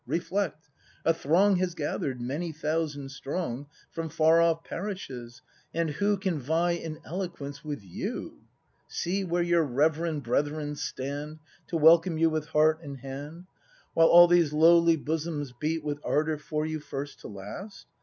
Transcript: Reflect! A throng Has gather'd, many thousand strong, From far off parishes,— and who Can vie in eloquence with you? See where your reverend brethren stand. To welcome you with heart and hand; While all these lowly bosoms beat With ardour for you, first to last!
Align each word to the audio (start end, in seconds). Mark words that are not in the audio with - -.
Reflect! 0.07 0.67
A 1.05 1.13
throng 1.13 1.57
Has 1.57 1.75
gather'd, 1.75 2.19
many 2.19 2.51
thousand 2.51 3.09
strong, 3.09 3.67
From 3.91 4.09
far 4.09 4.41
off 4.41 4.63
parishes,— 4.63 5.43
and 5.75 5.91
who 5.91 6.17
Can 6.17 6.39
vie 6.39 6.71
in 6.71 6.97
eloquence 7.05 7.63
with 7.63 7.83
you? 7.83 8.41
See 8.87 9.23
where 9.23 9.43
your 9.43 9.61
reverend 9.63 10.23
brethren 10.23 10.75
stand. 10.75 11.37
To 11.67 11.77
welcome 11.77 12.17
you 12.17 12.31
with 12.31 12.47
heart 12.47 12.79
and 12.81 12.97
hand; 12.97 13.45
While 13.93 14.07
all 14.07 14.27
these 14.27 14.51
lowly 14.53 14.95
bosoms 14.95 15.53
beat 15.59 15.83
With 15.83 15.99
ardour 16.03 16.39
for 16.39 16.65
you, 16.65 16.79
first 16.79 17.19
to 17.19 17.27
last! 17.27 17.85